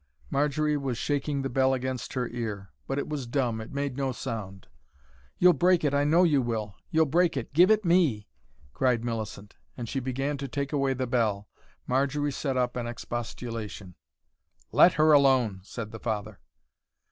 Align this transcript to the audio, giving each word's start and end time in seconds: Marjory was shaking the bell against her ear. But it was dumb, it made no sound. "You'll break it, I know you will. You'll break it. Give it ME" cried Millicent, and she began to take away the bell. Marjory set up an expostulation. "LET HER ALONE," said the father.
Marjory 0.31 0.77
was 0.77 0.97
shaking 0.97 1.43
the 1.43 1.47
bell 1.49 1.75
against 1.75 2.13
her 2.13 2.27
ear. 2.29 2.71
But 2.87 2.97
it 2.97 3.07
was 3.07 3.27
dumb, 3.27 3.61
it 3.61 3.71
made 3.71 3.97
no 3.97 4.11
sound. 4.11 4.65
"You'll 5.37 5.53
break 5.53 5.83
it, 5.83 5.93
I 5.93 6.05
know 6.05 6.23
you 6.23 6.41
will. 6.41 6.73
You'll 6.89 7.05
break 7.05 7.37
it. 7.37 7.53
Give 7.53 7.69
it 7.69 7.85
ME" 7.85 8.27
cried 8.73 9.03
Millicent, 9.05 9.57
and 9.77 9.87
she 9.87 9.99
began 9.99 10.37
to 10.37 10.47
take 10.47 10.73
away 10.73 10.95
the 10.95 11.05
bell. 11.05 11.49
Marjory 11.85 12.31
set 12.31 12.57
up 12.57 12.75
an 12.75 12.87
expostulation. 12.87 13.93
"LET 14.71 14.93
HER 14.93 15.11
ALONE," 15.11 15.59
said 15.63 15.91
the 15.91 15.99
father. 15.99 16.39